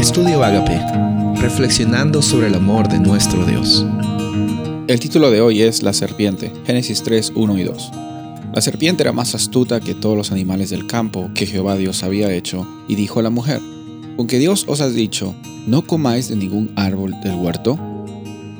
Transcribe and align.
Estudio 0.00 0.42
Agape, 0.42 0.80
reflexionando 1.42 2.22
sobre 2.22 2.46
el 2.46 2.54
amor 2.54 2.88
de 2.88 2.98
nuestro 2.98 3.44
Dios. 3.44 3.84
El 4.88 4.98
título 4.98 5.30
de 5.30 5.42
hoy 5.42 5.60
es 5.60 5.82
La 5.82 5.92
serpiente, 5.92 6.50
Génesis 6.64 7.02
3, 7.02 7.34
1 7.36 7.58
y 7.58 7.64
2. 7.64 7.90
La 8.54 8.62
serpiente 8.62 9.02
era 9.02 9.12
más 9.12 9.34
astuta 9.34 9.78
que 9.78 9.94
todos 9.94 10.16
los 10.16 10.32
animales 10.32 10.70
del 10.70 10.86
campo 10.86 11.30
que 11.34 11.44
Jehová 11.44 11.76
Dios 11.76 12.02
había 12.02 12.32
hecho, 12.32 12.66
y 12.88 12.94
dijo 12.94 13.20
a 13.20 13.22
la 13.22 13.28
mujer, 13.28 13.60
¿con 14.16 14.26
Dios 14.26 14.64
os 14.68 14.80
ha 14.80 14.88
dicho, 14.88 15.34
no 15.66 15.82
comáis 15.82 16.30
de 16.30 16.36
ningún 16.36 16.72
árbol 16.76 17.14
del 17.22 17.34
huerto? 17.34 17.78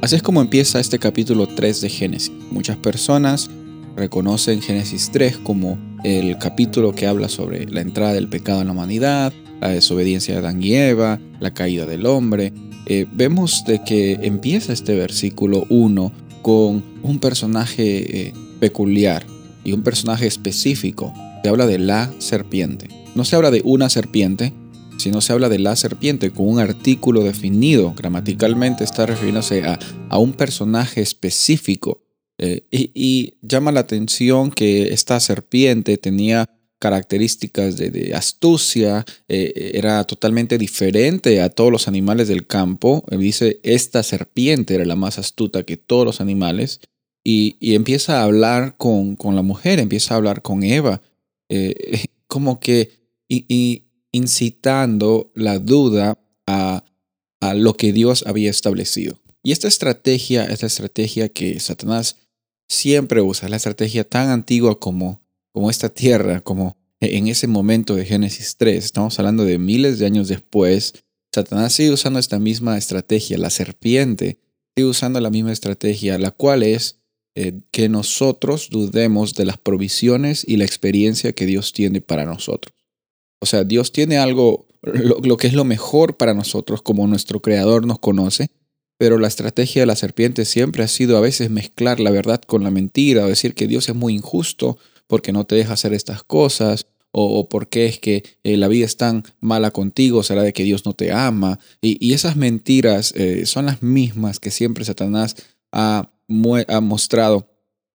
Así 0.00 0.16
es 0.16 0.22
como 0.22 0.40
empieza 0.40 0.80
este 0.80 0.98
capítulo 0.98 1.46
3 1.46 1.82
de 1.82 1.90
Génesis. 1.90 2.32
Muchas 2.50 2.78
personas 2.78 3.50
reconocen 3.94 4.62
Génesis 4.62 5.10
3 5.12 5.36
como 5.36 5.76
el 6.02 6.38
capítulo 6.38 6.94
que 6.94 7.06
habla 7.06 7.28
sobre 7.28 7.66
la 7.66 7.82
entrada 7.82 8.14
del 8.14 8.26
pecado 8.26 8.62
en 8.62 8.68
la 8.68 8.72
humanidad, 8.72 9.34
la 9.60 9.68
desobediencia 9.68 10.34
de 10.34 10.40
Adán 10.40 10.62
y 10.62 10.74
Eva, 10.74 11.20
la 11.40 11.52
caída 11.52 11.86
del 11.86 12.06
hombre. 12.06 12.52
Eh, 12.86 13.06
vemos 13.12 13.64
de 13.66 13.82
que 13.82 14.12
empieza 14.22 14.72
este 14.72 14.94
versículo 14.94 15.66
1 15.70 16.12
con 16.42 16.84
un 17.02 17.18
personaje 17.18 18.28
eh, 18.28 18.32
peculiar 18.60 19.26
y 19.64 19.72
un 19.72 19.82
personaje 19.82 20.26
específico. 20.26 21.12
Se 21.42 21.48
habla 21.48 21.66
de 21.66 21.78
la 21.78 22.12
serpiente. 22.18 22.88
No 23.14 23.24
se 23.24 23.36
habla 23.36 23.50
de 23.50 23.62
una 23.64 23.88
serpiente, 23.88 24.52
sino 24.98 25.20
se 25.20 25.32
habla 25.32 25.48
de 25.48 25.58
la 25.58 25.74
serpiente 25.76 26.30
con 26.30 26.48
un 26.48 26.58
artículo 26.58 27.22
definido. 27.22 27.94
Gramaticalmente 27.96 28.84
está 28.84 29.06
refiriéndose 29.06 29.64
a, 29.64 29.78
a 30.08 30.18
un 30.18 30.32
personaje 30.32 31.00
específico. 31.02 32.02
Eh, 32.38 32.66
y, 32.70 33.34
llama 33.40 33.72
la 33.72 33.80
atención 33.80 34.50
que 34.50 34.92
esta 34.92 35.18
serpiente 35.20 35.96
tenía 35.96 36.50
características 36.78 37.76
de, 37.76 38.12
astucia, 38.14 39.04
eh, 39.28 39.72
era 39.74 40.04
totalmente 40.04 40.58
diferente 40.58 41.40
a 41.40 41.48
todos 41.48 41.72
los 41.72 41.88
animales 41.88 42.28
del 42.28 42.46
campo. 42.46 43.04
dice, 43.10 43.60
esta 43.62 44.02
serpiente 44.02 44.74
era 44.74 44.84
la 44.84 44.96
más 44.96 45.18
astuta 45.18 45.62
que 45.64 45.76
todos 45.76 46.04
los 46.04 46.20
animales. 46.20 46.80
Y, 47.24 47.56
empieza 47.74 48.20
a 48.20 48.24
hablar 48.24 48.76
con, 48.76 49.16
con, 49.16 49.34
la 49.34 49.42
mujer, 49.42 49.80
empieza 49.80 50.14
a 50.14 50.18
hablar 50.18 50.42
con 50.42 50.62
Eva, 50.62 51.02
eh, 51.48 52.04
como 52.28 52.60
que 52.60 52.90
y, 53.28 53.82
incitando 54.12 55.32
la 55.34 55.58
duda 55.58 56.18
a, 56.46 56.84
a 57.40 57.54
lo 57.54 57.76
que 57.76 57.92
Dios 57.92 58.24
había 58.26 58.50
establecido. 58.50 59.18
Y 59.42 59.52
esta 59.52 59.68
estrategia 59.68 60.44
es 60.44 60.62
la 60.62 60.68
estrategia 60.68 61.28
que 61.28 61.58
Satanás 61.60 62.16
siempre 62.68 63.22
usa, 63.22 63.48
la 63.48 63.56
estrategia 63.56 64.04
tan 64.04 64.28
antigua 64.30 64.78
como, 64.78 65.20
como 65.56 65.70
esta 65.70 65.88
tierra, 65.88 66.42
como 66.42 66.76
en 67.00 67.28
ese 67.28 67.46
momento 67.46 67.94
de 67.94 68.04
Génesis 68.04 68.56
3. 68.58 68.84
Estamos 68.84 69.18
hablando 69.18 69.42
de 69.42 69.56
miles 69.56 69.98
de 69.98 70.04
años 70.04 70.28
después. 70.28 71.02
Satanás 71.34 71.72
sigue 71.72 71.92
usando 71.92 72.18
esta 72.18 72.38
misma 72.38 72.76
estrategia, 72.76 73.38
la 73.38 73.48
serpiente 73.48 74.36
sigue 74.76 74.86
usando 74.86 75.18
la 75.18 75.30
misma 75.30 75.52
estrategia, 75.52 76.18
la 76.18 76.30
cual 76.30 76.62
es 76.62 76.98
eh, 77.36 77.58
que 77.70 77.88
nosotros 77.88 78.68
dudemos 78.68 79.32
de 79.32 79.46
las 79.46 79.56
provisiones 79.56 80.44
y 80.46 80.58
la 80.58 80.66
experiencia 80.66 81.32
que 81.32 81.46
Dios 81.46 81.72
tiene 81.72 82.02
para 82.02 82.26
nosotros. 82.26 82.74
O 83.40 83.46
sea, 83.46 83.64
Dios 83.64 83.92
tiene 83.92 84.18
algo, 84.18 84.66
lo 84.82 85.38
que 85.38 85.46
es 85.46 85.54
lo 85.54 85.64
mejor 85.64 86.18
para 86.18 86.34
nosotros, 86.34 86.82
como 86.82 87.06
nuestro 87.06 87.40
Creador 87.40 87.86
nos 87.86 87.98
conoce, 87.98 88.50
pero 88.98 89.18
la 89.18 89.28
estrategia 89.28 89.80
de 89.80 89.86
la 89.86 89.96
serpiente 89.96 90.44
siempre 90.44 90.84
ha 90.84 90.88
sido 90.88 91.16
a 91.16 91.22
veces 91.22 91.48
mezclar 91.48 91.98
la 91.98 92.10
verdad 92.10 92.42
con 92.42 92.62
la 92.62 92.70
mentira, 92.70 93.24
o 93.24 93.28
decir 93.28 93.54
que 93.54 93.66
Dios 93.66 93.88
es 93.88 93.94
muy 93.94 94.14
injusto 94.14 94.76
porque 95.06 95.32
no 95.32 95.44
te 95.44 95.56
deja 95.56 95.74
hacer 95.74 95.92
estas 95.92 96.22
cosas, 96.22 96.86
o, 97.18 97.48
porque 97.48 97.86
es 97.86 97.98
que 97.98 98.24
eh, 98.44 98.58
la 98.58 98.68
vida 98.68 98.84
es 98.84 98.98
tan 98.98 99.24
mala 99.40 99.70
contigo, 99.70 100.22
será 100.22 100.42
de 100.42 100.52
que 100.52 100.64
Dios 100.64 100.84
no 100.84 100.92
te 100.92 101.12
ama. 101.12 101.58
Y, 101.80 102.12
esas 102.12 102.36
mentiras 102.36 103.14
eh, 103.16 103.46
son 103.46 103.66
las 103.66 103.82
mismas 103.82 104.38
que 104.38 104.50
siempre 104.50 104.84
Satanás 104.84 105.34
ha, 105.72 106.10
ha, 106.68 106.80
mostrado 106.82 107.48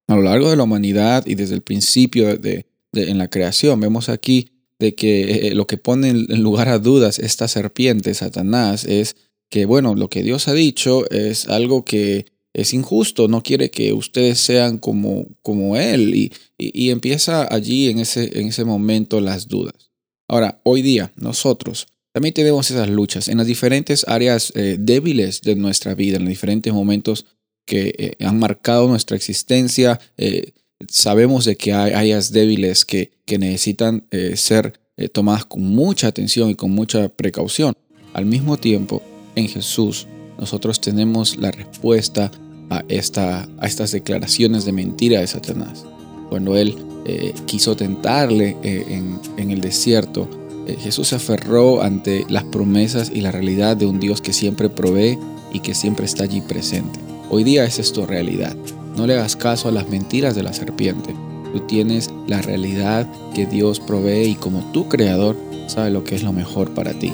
a 0.07 0.16
lo 0.16 0.23
largo 0.23 0.50
de 0.50 0.55
la 0.55 0.63
humanidad 0.63 1.23
y 1.27 1.35
desde 1.35 1.53
el 1.53 1.61
principio 1.61 2.35
de, 2.35 2.66
en 2.94 3.19
la 3.19 3.29
creación. 3.29 3.79
Vemos 3.79 4.09
aquí 4.09 4.50
de 4.79 4.95
que 4.95 5.50
eh, 5.50 5.55
lo 5.55 5.67
que 5.67 5.77
pone 5.77 6.09
en 6.09 6.41
lugar 6.41 6.67
a 6.69 6.79
dudas 6.79 7.19
esta 7.19 7.47
serpiente, 7.47 8.16
Satanás, 8.16 8.85
es 8.85 9.16
que, 9.50 9.66
bueno, 9.66 9.94
lo 9.94 10.09
que 10.09 10.23
Dios 10.23 10.47
ha 10.47 10.53
dicho 10.53 11.07
es 11.11 11.47
algo 11.47 11.85
que 11.85 12.25
es 12.53 12.73
injusto, 12.73 13.28
no 13.28 13.41
quiere 13.41 13.72
que 13.72 13.94
ustedes 13.94 14.39
sean 14.39 14.78
como, 14.78 15.28
como 15.41 15.78
Él 15.78 16.16
y, 16.16 16.34
y, 16.57 16.89
empieza 16.89 17.53
allí 17.53 17.89
en 17.89 18.00
ese, 18.00 18.39
en 18.39 18.47
ese 18.47 18.66
momento 18.66 19.22
las 19.22 19.47
dudas. 19.47 19.91
Ahora, 20.28 20.62
hoy 20.63 20.81
día 20.81 21.12
nosotros 21.16 21.88
también 22.13 22.34
tenemos 22.34 22.69
esas 22.69 22.89
luchas 22.89 23.29
en 23.29 23.38
las 23.38 23.47
diferentes 23.47 24.06
áreas 24.07 24.51
eh, 24.56 24.75
débiles 24.79 25.41
de 25.41 25.56
nuestra 25.56 25.95
vida, 25.95 26.17
en 26.17 26.23
los 26.23 26.29
diferentes 26.29 26.73
momentos 26.73 27.25
que 27.66 27.94
eh, 27.97 28.25
han 28.25 28.38
marcado 28.38 28.88
nuestra 28.88 29.16
existencia. 29.16 30.00
Eh, 30.18 30.51
sabemos 30.89 31.45
de 31.45 31.56
que 31.56 31.73
hay 31.73 31.94
áreas 31.94 32.31
débiles 32.31 32.83
que, 32.83 33.12
que 33.25 33.38
necesitan 33.38 34.07
ser 34.35 34.79
tomadas 35.13 35.45
con 35.45 35.62
mucha 35.63 36.07
atención 36.07 36.50
y 36.50 36.56
con 36.56 36.72
mucha 36.72 37.07
precaución. 37.09 37.73
Al 38.13 38.25
mismo 38.25 38.57
tiempo, 38.57 39.01
en 39.35 39.47
Jesús, 39.47 40.07
nosotros 40.41 40.81
tenemos 40.81 41.38
la 41.38 41.52
respuesta 41.52 42.31
a, 42.72 42.84
esta, 42.88 43.47
a 43.59 43.68
estas 43.68 43.91
declaraciones 43.91 44.66
de 44.66 44.72
mentira 44.72 45.22
de 45.22 45.28
Satanás. 45.28 45.85
Cuando 46.29 46.57
él 46.57 46.75
eh, 47.06 47.34
quiso 47.46 47.75
tentarle 47.75 48.57
eh, 48.63 49.03
en, 49.38 49.51
el 49.51 49.62
desierto, 49.62 50.28
eh, 50.66 50.75
Jesús 50.81 51.09
se 51.09 51.16
aferró 51.16 51.84
ante 51.84 52.25
las 52.28 52.44
promesas 52.46 53.12
y 53.13 53.22
la 53.22 53.31
realidad 53.31 53.78
de 53.78 53.85
un 53.85 54.00
Dios 54.00 54.19
que 54.19 54.34
siempre 54.34 54.68
provee 54.68 55.19
y 55.53 55.59
que 55.59 55.75
siempre 55.75 56.06
está 56.06 56.24
allí 56.24 56.41
presente. 56.41 57.00
Hoy 57.30 57.44
día 57.44 57.63
es 57.66 57.94
tu 57.94 58.07
realidad. 58.07 58.56
No 58.97 59.06
le 59.06 59.13
hagas 59.13 59.35
caso 59.35 59.69
a 59.69 59.72
las 59.72 59.90
mentiras 59.90 60.34
de 60.34 60.41
la 60.41 60.53
serpiente. 60.53 61.13
Tú 61.53 61.59
tienes 61.68 62.09
la 62.25 62.41
realidad 62.41 63.07
que 63.35 63.46
Dios 63.46 63.80
provee 63.80 64.30
y 64.30 64.35
como 64.35 64.72
tu 64.72 64.90
creador 64.90 65.38
sabe 65.68 65.91
lo 65.91 66.03
que 66.03 66.16
es 66.16 66.24
lo 66.24 66.34
mejor 66.34 66.74
para 66.74 66.94
ti. 66.94 67.13